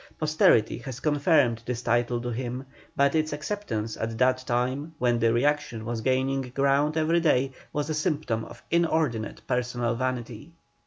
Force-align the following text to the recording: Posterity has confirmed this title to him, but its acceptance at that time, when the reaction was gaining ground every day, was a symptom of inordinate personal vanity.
Posterity 0.17 0.79
has 0.79 0.99
confirmed 0.99 1.61
this 1.67 1.83
title 1.83 2.19
to 2.21 2.31
him, 2.31 2.65
but 2.95 3.13
its 3.13 3.33
acceptance 3.33 3.95
at 3.95 4.17
that 4.17 4.39
time, 4.47 4.95
when 4.97 5.19
the 5.19 5.31
reaction 5.31 5.85
was 5.85 6.01
gaining 6.01 6.41
ground 6.41 6.97
every 6.97 7.19
day, 7.19 7.51
was 7.71 7.87
a 7.87 7.93
symptom 7.93 8.43
of 8.45 8.63
inordinate 8.71 9.43
personal 9.45 9.93
vanity. 9.93 10.53